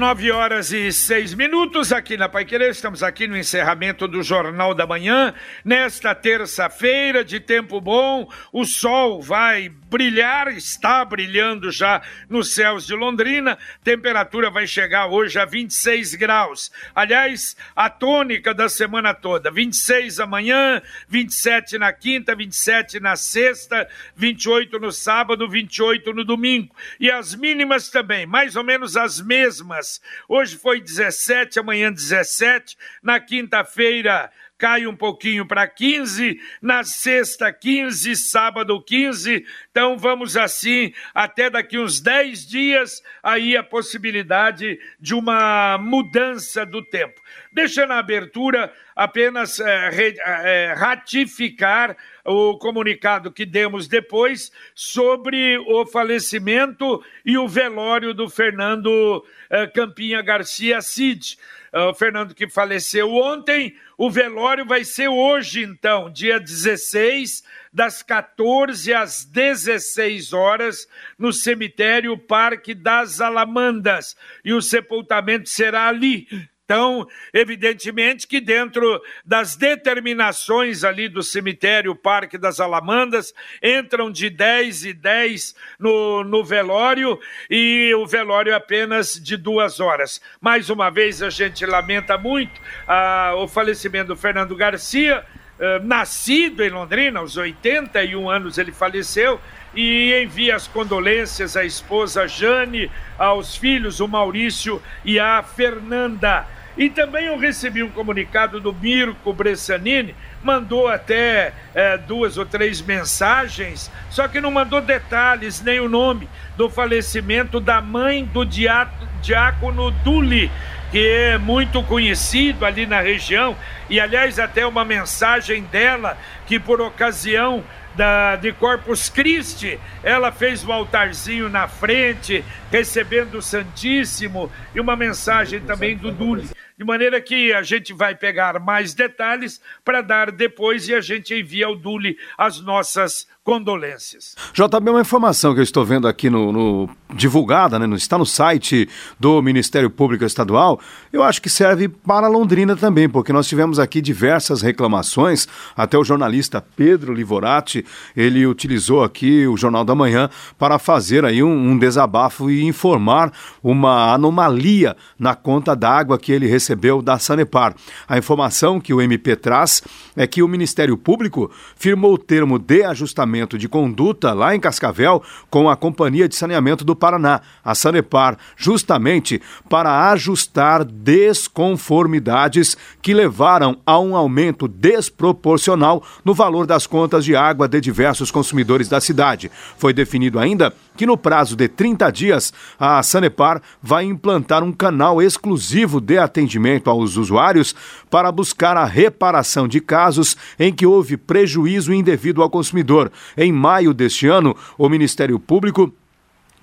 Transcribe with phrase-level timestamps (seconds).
[0.00, 2.70] Então, nove horas e seis minutos aqui na Pai Querer.
[2.70, 5.34] Estamos aqui no encerramento do Jornal da Manhã.
[5.62, 12.94] Nesta terça-feira, de tempo bom, o sol vai brilhar, está brilhando já nos céus de
[12.94, 13.58] Londrina.
[13.82, 16.70] Temperatura vai chegar hoje a 26 graus.
[16.94, 24.78] Aliás, a tônica da semana toda: 26 amanhã, 27 na quinta, 27 na sexta, 28
[24.78, 26.74] no sábado, 28 no domingo.
[27.00, 30.00] E as mínimas também, mais ou menos as mesmas.
[30.28, 38.14] Hoje foi 17, amanhã 17, na quinta-feira cai um pouquinho para 15, na sexta 15,
[38.14, 39.42] sábado 15.
[39.70, 46.84] Então vamos assim até daqui uns 10 dias aí a possibilidade de uma mudança do
[46.84, 47.18] tempo.
[47.50, 57.02] Deixa na abertura apenas é, é, ratificar o comunicado que demos depois sobre o falecimento
[57.24, 61.38] e o velório do Fernando é, Campinha Garcia Cid.
[61.72, 68.92] O Fernando que faleceu ontem, o velório vai ser hoje, então, dia 16, das 14
[68.92, 74.16] às 16 horas, no cemitério Parque das Alamandas.
[74.44, 76.26] E o sepultamento será ali,
[76.70, 84.84] então, evidentemente que dentro das determinações ali do cemitério Parque das Alamandas, entram de 10
[84.84, 87.18] e 10 no, no velório
[87.50, 90.20] e o velório é apenas de duas horas.
[90.40, 95.26] Mais uma vez, a gente lamenta muito ah, o falecimento do Fernando Garcia,
[95.60, 99.40] ah, nascido em Londrina, aos 81 anos ele faleceu,
[99.74, 106.46] e envia as condolências à esposa Jane, aos filhos, o Maurício e a Fernanda.
[106.80, 112.80] E também eu recebi um comunicado do Mirko Bressanini, mandou até é, duas ou três
[112.80, 116.26] mensagens, só que não mandou detalhes nem o nome
[116.56, 120.50] do falecimento da mãe do diácono Duli,
[120.90, 123.54] que é muito conhecido ali na região,
[123.90, 126.16] e aliás, até uma mensagem dela
[126.46, 127.62] que por ocasião
[127.94, 132.42] da, de Corpus Christi, ela fez o altarzinho na frente,
[132.72, 136.48] recebendo o Santíssimo, e uma mensagem também do Duli.
[136.80, 141.34] De maneira que a gente vai pegar mais detalhes para dar depois e a gente
[141.34, 144.34] envia ao Duli as nossas condolências.
[144.52, 148.86] JB, uma informação que eu estou vendo aqui no, no divulgada, né, está no site
[149.18, 150.78] do Ministério Público Estadual,
[151.10, 156.04] eu acho que serve para Londrina também, porque nós tivemos aqui diversas reclamações, até o
[156.04, 157.84] jornalista Pedro Livorati,
[158.14, 163.32] ele utilizou aqui o Jornal da Manhã para fazer aí um, um desabafo e informar
[163.62, 167.74] uma anomalia na conta d'água que ele recebeu da Sanepar.
[168.06, 169.82] A informação que o MP traz
[170.14, 175.22] é que o Ministério Público firmou o termo de ajustamento de conduta lá em Cascavel
[175.48, 183.78] com a Companhia de Saneamento do Paraná, a Sanepar, justamente para ajustar desconformidades que levaram
[183.86, 189.50] a um aumento desproporcional no valor das contas de água de diversos consumidores da cidade.
[189.76, 195.22] Foi definido ainda que no prazo de 30 dias, a Sanepar vai implantar um canal
[195.22, 197.74] exclusivo de atendimento aos usuários
[198.10, 203.10] para buscar a reparação de casos em que houve prejuízo indevido ao consumidor.
[203.34, 205.90] Em maio deste ano, o Ministério Público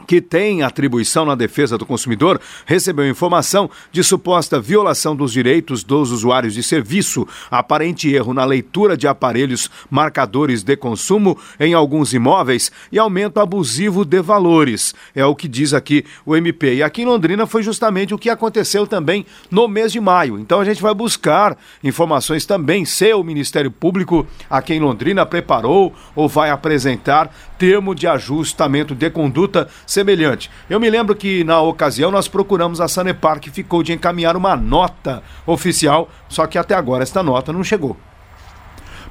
[0.05, 6.11] que tem atribuição na defesa do consumidor, recebeu informação de suposta violação dos direitos dos
[6.11, 12.71] usuários de serviço, aparente erro na leitura de aparelhos marcadores de consumo em alguns imóveis
[12.91, 14.93] e aumento abusivo de valores.
[15.15, 16.75] É o que diz aqui o MP.
[16.75, 20.39] E aqui em Londrina foi justamente o que aconteceu também no mês de maio.
[20.39, 25.93] Então a gente vai buscar informações também se o Ministério Público aqui em Londrina preparou
[26.15, 30.49] ou vai apresentar termo de ajustamento de conduta semelhante.
[30.69, 34.55] Eu me lembro que na ocasião nós procuramos a Sanepar que ficou de encaminhar uma
[34.55, 37.97] nota oficial, só que até agora esta nota não chegou.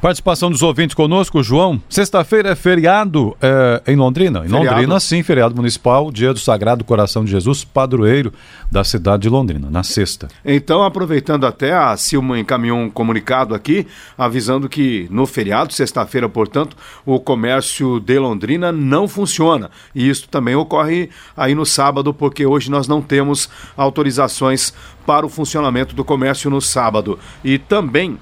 [0.01, 1.81] Participação dos ouvintes conosco, João.
[1.89, 4.41] Sexta-feira é feriado é, em Londrina.
[4.41, 4.71] Em feriado.
[4.71, 8.33] Londrina, sim, feriado municipal, dia do Sagrado Coração de Jesus, padroeiro
[8.71, 10.29] da cidade de Londrina, na sexta.
[10.45, 13.87] Então, aproveitando até, a Silma encaminhou um comunicado aqui,
[14.19, 19.71] avisando que no feriado, sexta-feira, portanto, o comércio de Londrina não funciona.
[19.95, 24.75] E isso também ocorre aí no sábado, porque hoje nós não temos autorizações
[25.07, 27.19] para o funcionamento do comércio no sábado.
[27.43, 28.19] E também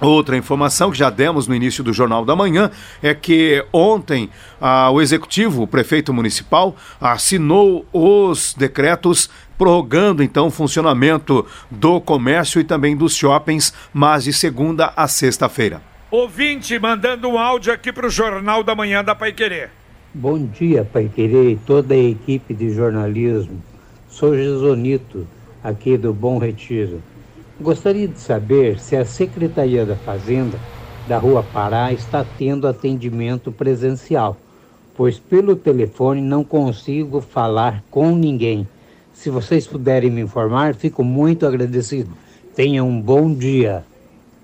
[0.00, 2.70] Outra informação que já demos no início do Jornal da Manhã
[3.02, 4.30] é que ontem
[4.60, 12.60] ah, o executivo, o prefeito municipal, assinou os decretos prorrogando então o funcionamento do comércio
[12.60, 15.82] e também dos shoppings, mas de segunda a sexta-feira.
[16.10, 19.70] Ouvinte mandando um áudio aqui para o Jornal da Manhã da Pai Querer.
[20.14, 23.62] Bom dia, Pai Querer e toda a equipe de jornalismo.
[24.08, 25.28] Sou Gesonito,
[25.62, 27.02] aqui do Bom Retiro.
[27.60, 30.58] Gostaria de saber se a Secretaria da Fazenda
[31.06, 34.34] da Rua Pará está tendo atendimento presencial,
[34.96, 38.66] pois pelo telefone não consigo falar com ninguém.
[39.12, 42.10] Se vocês puderem me informar, fico muito agradecido.
[42.56, 43.84] Tenha um bom dia.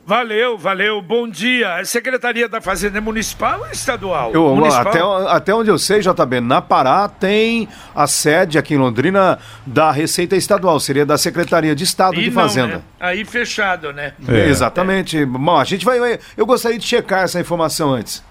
[0.07, 1.85] Valeu, valeu, bom dia.
[1.85, 4.33] Secretaria da Fazenda Municipal ou estadual?
[4.33, 4.87] Eu, Municipal?
[4.87, 9.37] Até, até onde eu sei, JB, na Pará tem a sede aqui em Londrina
[9.67, 12.77] da Receita Estadual, seria da Secretaria de Estado e de não, Fazenda.
[12.77, 12.83] Né?
[13.01, 14.13] Aí fechado, né?
[14.29, 14.49] É.
[14.49, 15.19] Exatamente.
[15.19, 15.27] É.
[15.27, 15.99] Bom, a gente vai.
[16.37, 18.23] Eu gostaria de checar essa informação antes.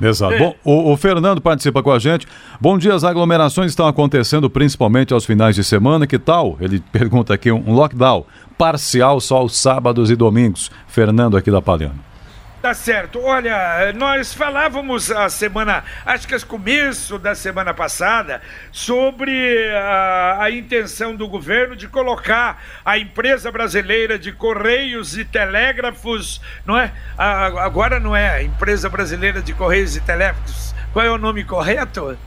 [0.00, 0.34] Exato.
[0.34, 0.38] É.
[0.38, 2.26] Bom, o, o, Fernando participa com a gente.
[2.60, 6.06] Bom dia, as aglomerações estão acontecendo principalmente aos finais de semana.
[6.06, 6.56] Que tal?
[6.60, 8.24] Ele pergunta aqui um lockdown
[8.58, 10.70] parcial só aos sábados e domingos.
[10.86, 12.15] Fernando aqui da Palhano.
[12.66, 13.20] Tá certo.
[13.22, 18.42] Olha, nós falávamos a semana, acho que é começo da semana passada,
[18.72, 26.40] sobre a, a, intenção do governo de colocar a empresa brasileira de Correios e Telégrafos,
[26.66, 26.90] não é?
[27.16, 30.74] A, agora não é a empresa brasileira de Correios e Telégrafos.
[30.92, 32.18] Qual é o nome correto?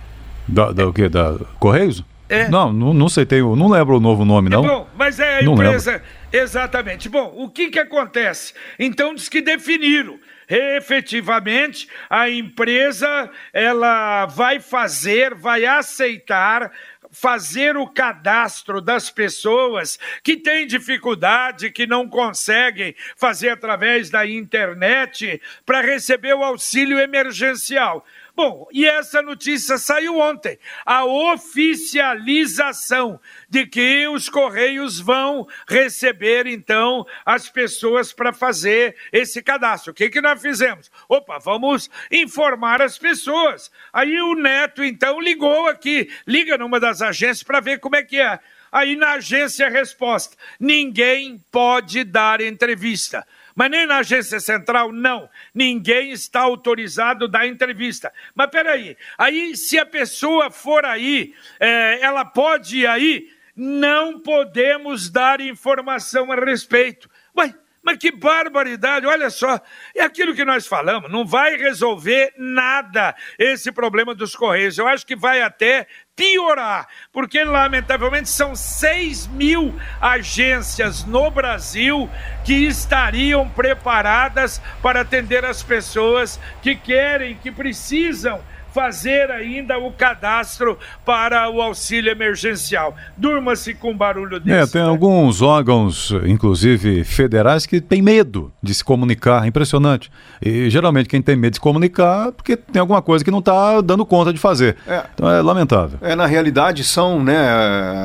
[0.47, 1.09] Da, da o quê?
[1.09, 2.01] Da Correios?
[2.29, 2.47] É.
[2.47, 4.63] Não, não, não sei, tenho, não lembro o novo nome, não.
[4.63, 5.93] É bom, mas é a não empresa.
[5.93, 6.05] Lembro.
[6.31, 7.09] Exatamente.
[7.09, 8.53] Bom, o que, que acontece?
[8.77, 10.19] Então diz que definiram.
[10.49, 16.71] Efetivamente, a empresa ela vai fazer, vai aceitar
[17.11, 25.41] fazer o cadastro das pessoas que têm dificuldade, que não conseguem fazer através da internet
[25.65, 28.05] para receber o auxílio emergencial.
[28.41, 30.57] Bom, e essa notícia saiu ontem.
[30.85, 33.19] A oficialização
[33.49, 39.91] de que os Correios vão receber, então, as pessoas para fazer esse cadastro.
[39.91, 40.89] O que, que nós fizemos?
[41.09, 43.69] Opa, vamos informar as pessoas.
[43.91, 48.21] Aí o Neto, então, ligou aqui, liga numa das agências para ver como é que
[48.21, 48.39] é.
[48.71, 53.27] Aí na agência a resposta: ninguém pode dar entrevista.
[53.59, 55.29] Mas nem na agência central, não.
[55.53, 58.09] Ninguém está autorizado a dar entrevista.
[58.33, 63.29] Mas peraí, aí se a pessoa for aí, é, ela pode ir aí?
[63.53, 67.09] Não podemos dar informação a respeito.
[67.35, 67.53] Ué,
[67.83, 69.59] mas que barbaridade, olha só.
[69.95, 74.77] É aquilo que nós falamos, não vai resolver nada esse problema dos Correios.
[74.77, 82.09] Eu acho que vai até piorar, porque lamentavelmente são 6 mil agências no Brasil
[82.43, 88.43] que estariam preparadas para atender as pessoas que querem, que precisam
[88.73, 92.95] fazer ainda o cadastro para o auxílio emergencial.
[93.17, 94.57] Durma-se com barulho é, desse.
[94.57, 94.87] É, tem né?
[94.87, 99.47] alguns órgãos, inclusive federais, que têm medo de se comunicar.
[99.47, 100.11] Impressionante.
[100.41, 103.81] E geralmente quem tem medo de se comunicar porque tem alguma coisa que não está
[103.81, 104.77] dando conta de fazer.
[104.87, 105.03] É.
[105.13, 105.99] Então é lamentável.
[106.01, 107.37] É, na realidade são né,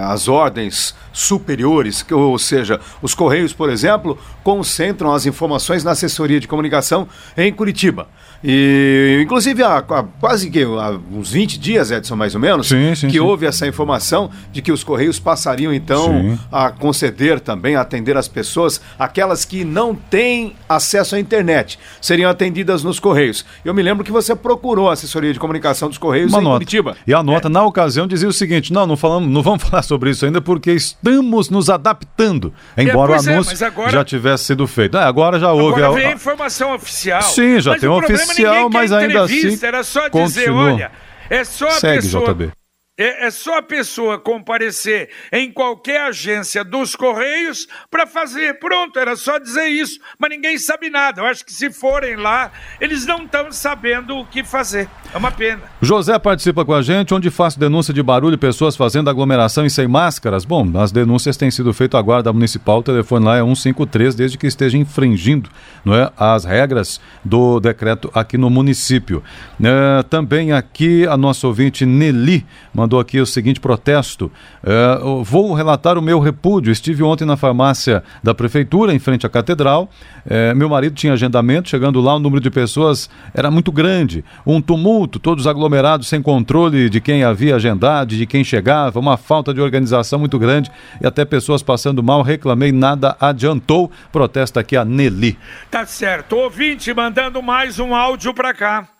[0.04, 6.48] as ordens superiores, ou seja, os Correios, por exemplo, concentram as informações na assessoria de
[6.48, 8.08] comunicação em Curitiba.
[8.46, 12.94] E, inclusive, há, há quase que há uns 20 dias, Edson, mais ou menos, sim,
[12.94, 13.20] sim, que sim.
[13.20, 18.28] houve essa informação de que os Correios passariam, então, a conceder também, a atender as
[18.28, 23.46] pessoas, aquelas que não têm acesso à internet, seriam atendidas nos Correios.
[23.64, 26.56] Eu me lembro que você procurou a assessoria de comunicação dos Correios Uma em nota.
[26.56, 26.96] Curitiba.
[27.06, 27.50] E a nota, é.
[27.50, 30.70] na ocasião, dizia o seguinte: não, não, falamos, não vamos falar sobre isso ainda porque
[30.72, 33.90] estamos nos adaptando, embora é, o anúncio é, agora...
[33.90, 34.98] já tivesse sido feito.
[34.98, 35.82] É, agora já houve.
[35.82, 37.22] Agora a, a informação oficial.
[37.22, 38.33] Sim, já mas tem um oficial,
[38.70, 39.58] mas ainda assim.
[39.62, 40.90] Era só dizer, olha,
[41.30, 42.34] é só a Segue, pessoa.
[42.34, 42.52] JB.
[42.96, 48.60] É, é, só a pessoa comparecer em qualquer agência dos Correios para fazer.
[48.60, 49.98] Pronto, era só dizer isso.
[50.16, 51.20] Mas ninguém sabe nada.
[51.20, 54.88] Eu acho que se forem lá, eles não estão sabendo o que fazer.
[55.12, 55.62] É uma pena.
[55.82, 57.12] José participa com a gente.
[57.12, 60.44] Onde faço denúncia de barulho, pessoas fazendo aglomeração e sem máscaras?
[60.44, 62.78] Bom, as denúncias têm sido feitas à Guarda Municipal.
[62.78, 65.50] O telefone lá é 153, desde que esteja infringindo
[65.84, 69.20] não é, as regras do decreto aqui no município.
[69.60, 72.46] É, também aqui a nossa ouvinte Nelly
[72.84, 74.30] mandou aqui o seguinte protesto.
[74.62, 76.70] É, vou relatar o meu repúdio.
[76.70, 79.88] Estive ontem na farmácia da prefeitura, em frente à catedral.
[80.26, 81.68] É, meu marido tinha agendamento.
[81.68, 84.24] Chegando lá, o número de pessoas era muito grande.
[84.46, 89.00] Um tumulto, todos aglomerados, sem controle de quem havia agendado, de quem chegava.
[89.00, 92.22] Uma falta de organização muito grande e até pessoas passando mal.
[92.22, 93.90] Reclamei, nada adiantou.
[94.12, 95.38] Protesta aqui a Nelly.
[95.70, 96.36] Tá certo.
[96.36, 98.93] Ouvinte mandando mais um áudio para cá.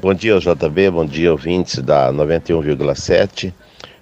[0.00, 3.52] Bom dia, JB, bom dia, ouvintes da 91,7.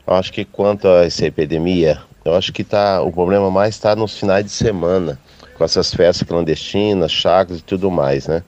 [0.06, 3.96] Eu acho que quanto a essa epidemia, eu acho que tá, o problema mais está
[3.96, 5.18] nos finais de semana,
[5.56, 8.42] com essas festas clandestinas, chácaras e tudo mais, né?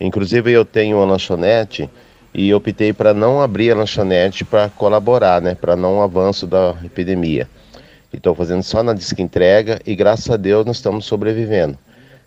[0.00, 1.90] Inclusive eu tenho uma lanchonete
[2.32, 5.54] e optei para não abrir a lanchonete para colaborar, né?
[5.54, 7.46] Para não avanço da epidemia.
[8.10, 11.76] Estou fazendo só na disca entrega e graças a Deus nós estamos sobrevivendo.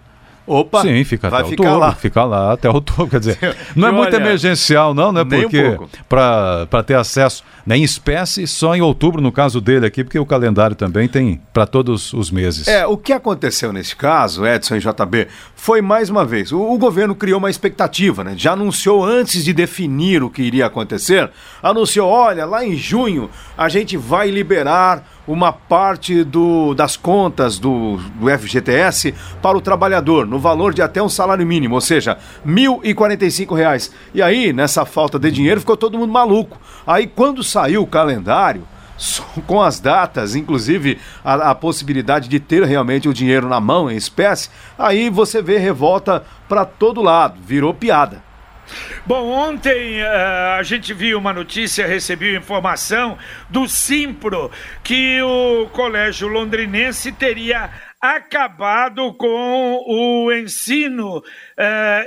[0.49, 1.77] Opa, Sim, fica até outubro.
[1.77, 1.91] Lá.
[1.93, 3.07] Fica lá até outubro.
[3.07, 5.23] Quer dizer, não é muito emergencial, não, né?
[5.23, 10.03] Porque um para ter acesso né, em espécie só em outubro, no caso dele aqui,
[10.03, 12.67] porque o calendário também tem para todos os meses.
[12.67, 16.77] É, o que aconteceu nesse caso, Edson e JB, foi mais uma vez, o, o
[16.79, 18.33] governo criou uma expectativa, né?
[18.35, 21.29] Já anunciou antes de definir o que iria acontecer,
[21.61, 27.97] anunciou, olha, lá em junho a gente vai liberar uma parte do, das contas do,
[28.15, 32.51] do FGTS para o trabalhador, no valor de até um salário mínimo, ou seja, R$
[32.51, 33.91] 1.045.
[34.11, 36.57] E aí, nessa falta de dinheiro, ficou todo mundo maluco.
[36.85, 38.63] Aí, quando saiu o calendário,
[39.45, 43.95] com as datas, inclusive a, a, possibilidade de ter realmente o dinheiro na mão em
[43.95, 48.28] espécie, aí você vê revolta para todo lado, virou piada.
[49.05, 53.17] Bom, ontem uh, a gente viu uma notícia, recebeu informação
[53.49, 54.51] do Simpro
[54.83, 57.69] que o Colégio Londrinense teria
[58.01, 61.21] acabado com o ensino uh,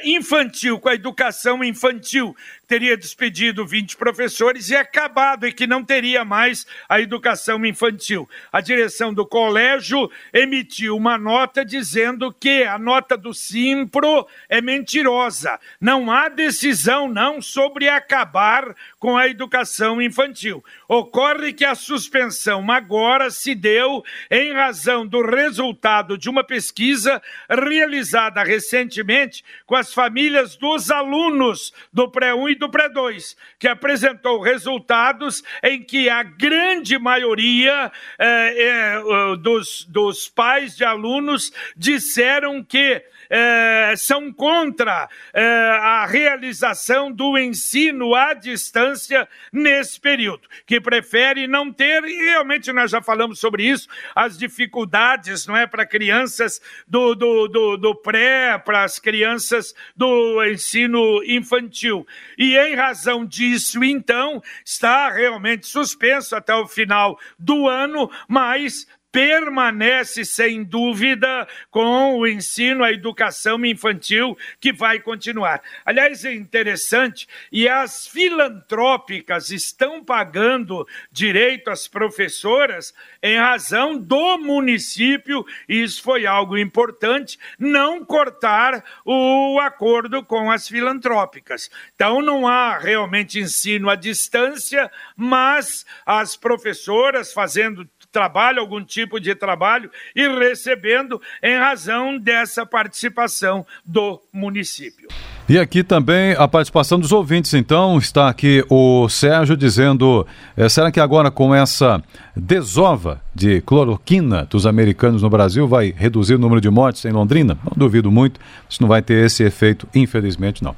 [0.03, 2.35] infantil, com a educação infantil
[2.73, 8.27] teria despedido 20 professores e acabado e que não teria mais a educação infantil.
[8.51, 15.61] A direção do colégio emitiu uma nota dizendo que a nota do Simpro é mentirosa.
[15.79, 20.65] Não há decisão não sobre acabar com a educação infantil.
[20.89, 28.43] Ocorre que a suspensão agora se deu em razão do resultado de uma pesquisa realizada
[28.43, 35.83] recentemente com as famílias dos alunos do pré-1 e do pré-2, que apresentou resultados em
[35.83, 44.31] que a grande maioria é, é, dos, dos pais de alunos disseram que é, são
[44.31, 52.27] contra é, a realização do ensino à distância nesse período, que prefere não ter, e
[52.27, 57.77] realmente nós já falamos sobre isso, as dificuldades não é, para crianças do, do, do,
[57.79, 62.07] do pré, para as crianças do ensino infantil.
[62.37, 70.25] E em razão disso, então, está realmente suspenso até o final do ano, mas permanece
[70.25, 75.63] sem dúvida com o ensino, a educação infantil que vai continuar.
[75.85, 85.45] Aliás, é interessante, e as filantrópicas estão pagando direito às professoras em razão do município,
[85.69, 91.71] e isso foi algo importante, não cortar o acordo com as filantrópicas.
[91.95, 99.35] Então, não há realmente ensino à distância, mas as professoras fazendo trabalho, algum tipo de
[99.35, 105.09] trabalho, e recebendo em razão dessa participação do município.
[105.49, 110.27] E aqui também a participação dos ouvintes, então, está aqui o Sérgio dizendo:
[110.57, 112.03] é, será que agora com essa
[112.37, 117.59] desova de cloroquina dos americanos no Brasil vai reduzir o número de mortes em Londrina?
[117.65, 118.39] Não duvido muito,
[118.69, 120.77] isso não vai ter esse efeito, infelizmente não.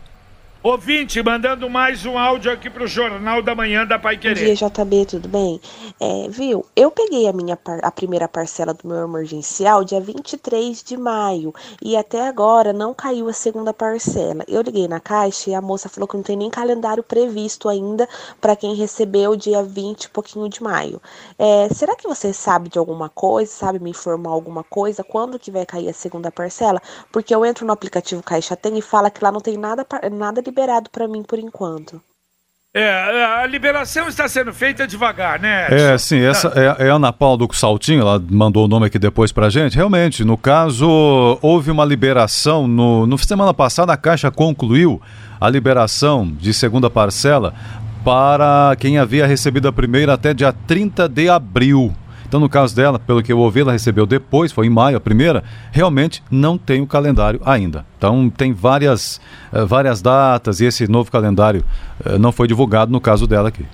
[0.67, 4.35] Ouvinte, mandando mais um áudio aqui pro Jornal da Manhã da Pai Querer.
[4.35, 5.61] Bom dia, JB, tudo bem?
[6.01, 10.97] É, viu, eu peguei a minha a primeira parcela do meu emergencial dia 23 de
[10.97, 14.43] maio e até agora não caiu a segunda parcela.
[14.49, 18.09] Eu liguei na caixa e a moça falou que não tem nem calendário previsto ainda
[18.41, 20.99] para quem recebeu dia 20 pouquinho de maio.
[21.39, 25.05] É, será que você sabe de alguma coisa, sabe me informar alguma coisa?
[25.05, 26.81] Quando que vai cair a segunda parcela?
[27.13, 30.41] Porque eu entro no aplicativo Caixa Tem e fala que lá não tem nada, nada
[30.41, 32.01] de liberado para mim por enquanto.
[32.77, 35.67] É, a liberação está sendo feita devagar, né?
[35.67, 35.77] Edson?
[35.77, 38.99] É, sim, essa é, é a Ana Paula do Saltinho, ela mandou o nome aqui
[38.99, 39.77] depois pra gente.
[39.77, 40.89] Realmente, no caso,
[41.41, 45.01] houve uma liberação, no, no semana passada a Caixa concluiu
[45.41, 47.55] a liberação de segunda parcela
[48.05, 51.95] para quem havia recebido a primeira até dia 30 de abril.
[52.35, 55.01] Então, no caso dela, pelo que eu ouvi, ela recebeu depois, foi em maio a
[55.01, 57.87] primeira, realmente não tem o calendário ainda.
[57.97, 59.21] Então, tem várias,
[59.53, 61.65] uh, várias datas e esse novo calendário
[62.05, 63.65] uh, não foi divulgado no caso dela aqui.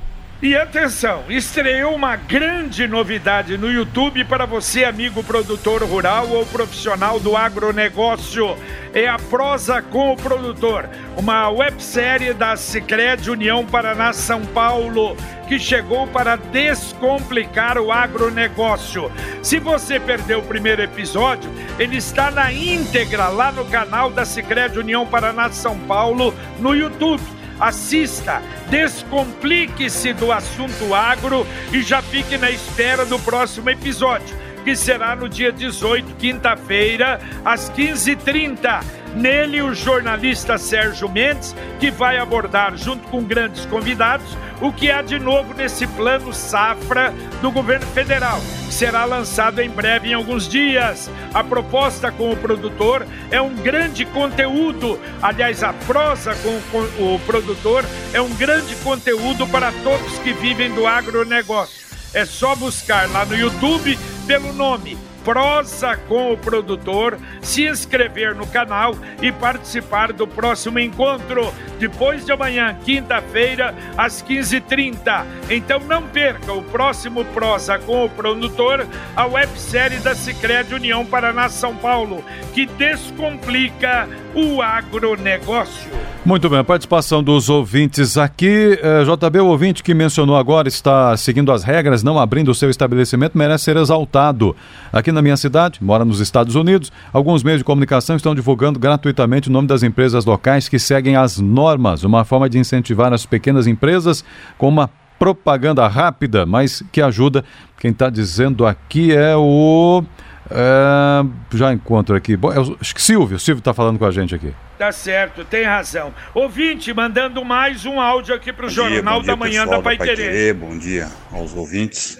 [0.42, 7.20] E atenção, estreou uma grande novidade no YouTube para você, amigo produtor rural ou profissional
[7.20, 8.56] do agronegócio.
[8.94, 15.14] É a Prosa com o Produtor, uma websérie da Sicredi União Paraná São Paulo,
[15.46, 19.12] que chegou para descomplicar o agronegócio.
[19.42, 24.78] Se você perdeu o primeiro episódio, ele está na íntegra lá no canal da Sicredi
[24.78, 32.50] União Paraná São Paulo no YouTube assista, descomplique-se do assunto agro e já fique na
[32.50, 38.99] espera do próximo episódio, que será no dia 18, quinta-feira, às 15h30.
[39.14, 45.02] Nele, o jornalista Sérgio Mendes, que vai abordar, junto com grandes convidados, o que há
[45.02, 48.40] de novo nesse plano safra do governo federal.
[48.70, 51.10] Será lançado em breve, em alguns dias.
[51.34, 55.00] A proposta com o produtor é um grande conteúdo.
[55.20, 60.86] Aliás, a prosa com o produtor é um grande conteúdo para todos que vivem do
[60.86, 61.88] agronegócio.
[62.14, 68.46] É só buscar lá no YouTube pelo nome prosa com o produtor, se inscrever no
[68.46, 75.24] canal e participar do próximo encontro, depois de amanhã, quinta-feira, às 15h30.
[75.48, 81.48] Então não perca o próximo Prosa com o produtor, a websérie da Sicredi União Paraná
[81.48, 85.90] São Paulo, que descomplica o agronegócio.
[86.24, 88.78] Muito bem, a participação dos ouvintes aqui.
[88.82, 92.68] Eh, JB, o ouvinte que mencionou agora está seguindo as regras, não abrindo o seu
[92.68, 94.54] estabelecimento, merece ser exaltado.
[94.92, 99.48] Aqui na minha cidade, mora nos Estados Unidos, alguns meios de comunicação estão divulgando gratuitamente
[99.48, 103.66] o nome das empresas locais que seguem as normas, uma forma de incentivar as pequenas
[103.66, 104.24] empresas
[104.58, 107.44] com uma propaganda rápida, mas que ajuda.
[107.78, 110.02] Quem está dizendo aqui é o.
[110.50, 112.36] É, já encontro aqui.
[112.36, 114.52] Bom, é o, acho que Silvio, Silvio está falando com a gente aqui.
[114.78, 116.12] Tá certo, tem razão.
[116.34, 120.16] Ouvinte, mandando mais um áudio aqui para o Jornal dia, da Manhã da Pai Querer.
[120.16, 120.54] Querer.
[120.54, 122.18] Bom dia aos ouvintes.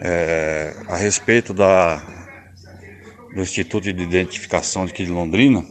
[0.00, 2.02] É, a respeito da,
[3.34, 5.64] do Instituto de Identificação aqui de Londrina,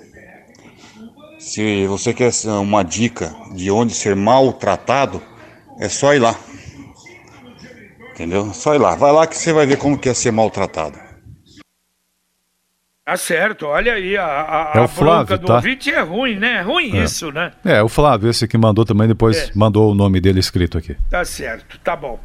[1.39, 2.31] se você quer
[2.61, 5.21] uma dica de onde ser maltratado,
[5.79, 6.35] é só ir lá.
[8.11, 8.53] Entendeu?
[8.53, 8.95] Só ir lá.
[8.95, 10.97] Vai lá que você vai ver como que é ser maltratado.
[13.05, 15.55] Tá certo, olha aí, a, a, é o Flávio, do tá?
[15.55, 16.61] ouvinte é ruim, né?
[16.61, 17.03] Ruim é.
[17.03, 17.51] isso, né?
[17.65, 19.51] É, o Flávio, esse que mandou também, depois é.
[19.53, 20.95] mandou o nome dele escrito aqui.
[21.09, 22.17] Tá certo, tá bom.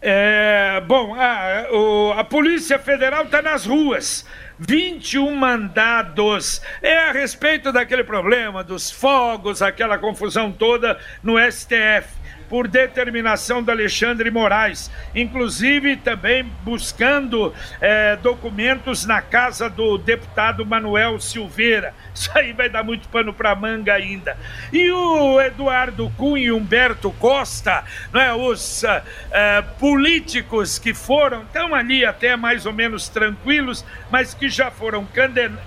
[0.00, 4.24] É, bom, a, o, a Polícia Federal está nas ruas
[4.58, 6.62] 21 mandados.
[6.80, 13.70] É a respeito daquele problema dos fogos, aquela confusão toda no STF por determinação do
[13.70, 21.94] Alexandre Moraes, inclusive também buscando é, documentos na casa do deputado Manuel Silveira.
[22.14, 24.36] Isso aí vai dar muito pano para manga ainda.
[24.72, 27.84] E o Eduardo Cunha e Humberto Costa,
[28.14, 34.48] é, os uh, políticos que foram, estão ali até mais ou menos tranquilos, mas que
[34.48, 35.06] já foram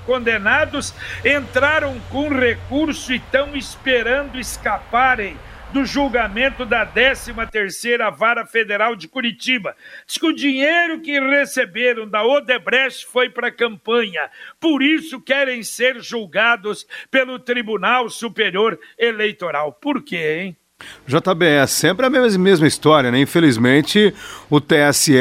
[0.05, 5.37] condenados, entraram com recurso e estão esperando escaparem
[5.71, 9.75] do julgamento da 13ª Vara Federal de Curitiba.
[10.05, 14.29] Diz que o dinheiro que receberam da Odebrecht foi para a campanha.
[14.59, 19.71] Por isso querem ser julgados pelo Tribunal Superior Eleitoral.
[19.71, 20.57] Por quê, hein?
[21.07, 23.19] JB, é sempre a mesma, mesma história, né?
[23.19, 24.13] Infelizmente,
[24.49, 25.13] o TSE,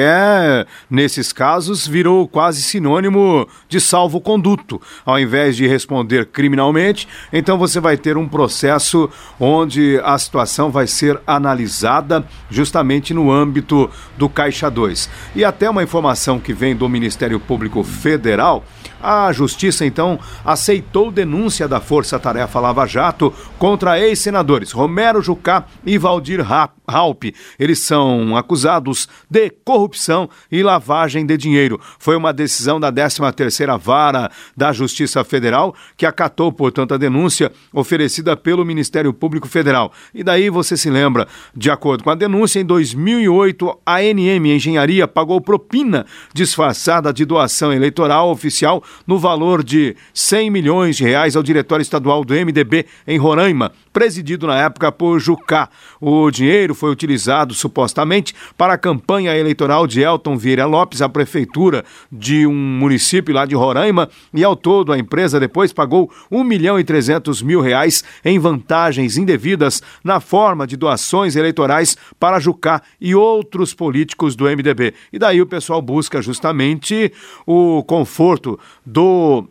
[0.88, 4.80] nesses casos, virou quase sinônimo de salvo-conduto.
[5.04, 10.86] Ao invés de responder criminalmente, então você vai ter um processo onde a situação vai
[10.86, 15.10] ser analisada justamente no âmbito do Caixa 2.
[15.34, 18.64] E até uma informação que vem do Ministério Público Federal
[19.02, 25.96] a Justiça, então, aceitou denúncia da Força Tarefa Lava Jato contra ex-senadores Romero Jucá e
[25.96, 27.24] Valdir Raup.
[27.58, 31.80] Eles são acusados de corrupção e lavagem de dinheiro.
[31.98, 38.36] Foi uma decisão da 13ª Vara da Justiça Federal que acatou, portanto, a denúncia oferecida
[38.36, 39.92] pelo Ministério Público Federal.
[40.14, 45.06] E daí você se lembra, de acordo com a denúncia, em 2008, a NM Engenharia
[45.06, 51.42] pagou propina disfarçada de doação eleitoral oficial no valor de 100 milhões de reais ao
[51.42, 55.68] diretório estadual do MDB em Roraima, presidido na época por Jucá.
[56.00, 61.84] O dinheiro foi utilizado supostamente para a campanha eleitoral de Elton Vieira Lopes à prefeitura
[62.10, 66.78] de um município lá de Roraima e ao todo a empresa depois pagou 1 milhão
[66.78, 73.14] e 300 mil reais em vantagens indevidas na forma de doações eleitorais para Jucá e
[73.14, 74.94] outros políticos do MDB.
[75.12, 77.12] E daí o pessoal busca justamente
[77.46, 78.58] o conforto
[78.90, 79.48] do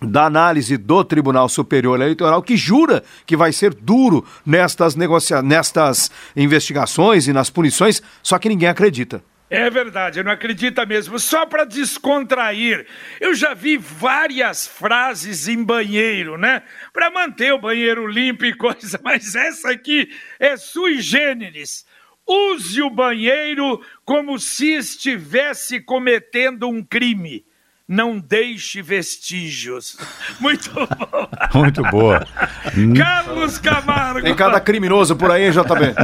[0.00, 6.10] da análise do Tribunal Superior Eleitoral, que jura que vai ser duro nestas, negocia nestas
[6.36, 9.24] investigações e nas punições, só que ninguém acredita.
[9.48, 11.18] É verdade, não acredita mesmo.
[11.18, 12.86] Só para descontrair,
[13.20, 16.62] eu já vi várias frases em banheiro, né?
[16.92, 21.86] Para manter o banheiro limpo e coisa, mas essa aqui é sui generis.
[22.28, 27.44] Use o banheiro como se estivesse cometendo um crime
[27.88, 29.96] não deixe vestígios.
[30.40, 31.28] Muito boa.
[31.54, 32.26] Muito boa.
[32.96, 34.22] Carlos Camargo.
[34.22, 35.94] Tem cada criminoso por aí, JB.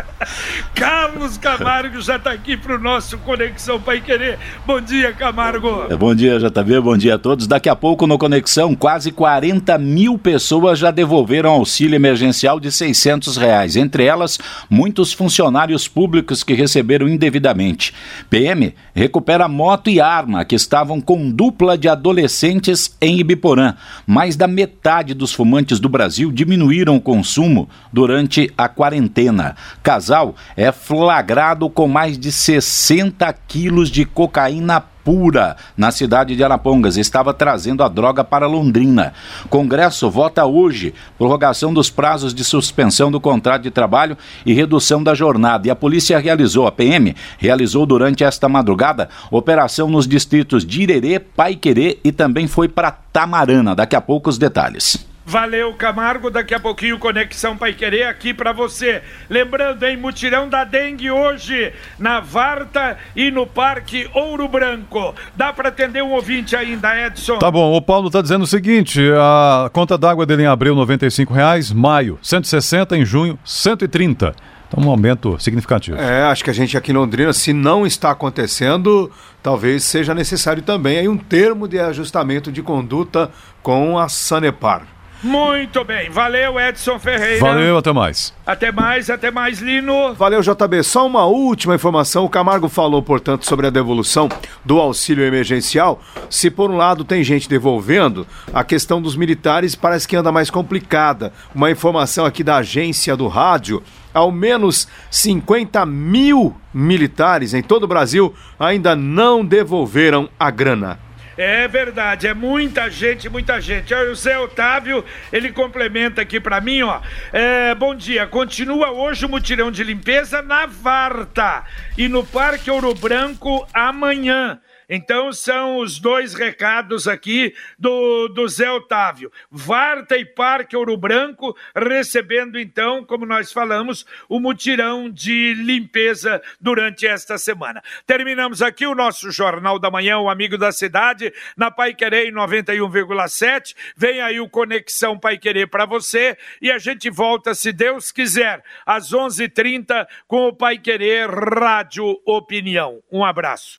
[0.74, 4.38] Carlos Camargo já está aqui para o nosso Conexão Pai Querer.
[4.66, 5.86] Bom dia, Camargo.
[5.88, 6.80] É, bom dia, JB.
[6.80, 7.46] Bom dia a todos.
[7.46, 13.38] Daqui a pouco no Conexão, quase 40 mil pessoas já devolveram auxílio emergencial de 600
[13.38, 13.76] reais.
[13.76, 17.94] Entre elas, muitos funcionários públicos que receberam indevidamente.
[18.28, 23.74] PM recupera moto e arma que estavam com dupla de adolescentes em Ibiporã.
[24.06, 29.56] Mais da metade dos fumantes do Brasil diminuíram o consumo durante a quarentena.
[29.82, 36.96] Casal é flagrado com mais de 60 quilos de cocaína pura na cidade de Arapongas.
[36.96, 39.12] Estava trazendo a droga para Londrina.
[39.48, 45.14] Congresso vota hoje prorrogação dos prazos de suspensão do contrato de trabalho e redução da
[45.14, 45.68] jornada.
[45.68, 51.18] E a polícia realizou, a PM realizou durante esta madrugada operação nos distritos de Irerê,
[51.18, 53.74] Paiquerê e também foi para Tamarana.
[53.74, 55.09] Daqui a pouco os detalhes.
[55.30, 56.28] Valeu, Camargo.
[56.28, 59.00] Daqui a pouquinho, Conexão Pai Querer aqui para você.
[59.28, 65.14] Lembrando, hein, mutirão da dengue hoje na Varta e no Parque Ouro Branco.
[65.36, 67.38] Dá para atender um ouvinte ainda, Edson?
[67.38, 67.72] Tá bom.
[67.72, 70.98] O Paulo tá dizendo o seguinte: a conta d'água dele em abril, R$
[71.32, 74.34] reais, maio, 160, em junho, 130.
[74.66, 75.96] Então, um aumento significativo.
[75.96, 79.08] É, acho que a gente aqui em Londrina, se não está acontecendo,
[79.40, 83.30] talvez seja necessário também aí um termo de ajustamento de conduta
[83.62, 84.98] com a Sanepar.
[85.22, 87.40] Muito bem, valeu Edson Ferreira.
[87.40, 88.32] Valeu, até mais.
[88.46, 90.14] Até mais, até mais, Lino.
[90.14, 90.82] Valeu, JB.
[90.82, 92.24] Só uma última informação.
[92.24, 94.30] O Camargo falou, portanto, sobre a devolução
[94.64, 96.02] do auxílio emergencial.
[96.30, 100.48] Se por um lado tem gente devolvendo, a questão dos militares parece que anda mais
[100.48, 101.34] complicada.
[101.54, 103.82] Uma informação aqui da agência do rádio.
[104.14, 111.09] Ao menos 50 mil militares em todo o Brasil ainda não devolveram a grana.
[111.36, 113.94] É verdade, é muita gente, muita gente.
[113.94, 117.00] o Zé Otávio, ele complementa aqui para mim, ó.
[117.32, 121.64] É, bom dia, continua hoje o mutirão de limpeza na Varta
[121.96, 124.60] e no Parque Ouro Branco amanhã.
[124.90, 129.30] Então são os dois recados aqui do, do Zé Otávio.
[129.48, 137.06] Varta e Parque Ouro Branco recebendo então, como nós falamos, o mutirão de limpeza durante
[137.06, 137.80] esta semana.
[138.04, 143.76] Terminamos aqui o nosso Jornal da Manhã, o Amigo da Cidade, na Pai Querer 91,7.
[143.96, 148.64] Vem aí o Conexão Pai Querer para você e a gente volta, se Deus quiser,
[148.84, 153.00] às 11h30 com o Pai Querer Rádio Opinião.
[153.12, 153.78] Um abraço.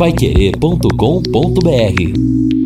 [0.00, 2.59] Paiquerê.com.br